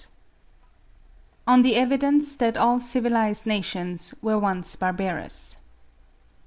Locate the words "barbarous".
4.77-5.57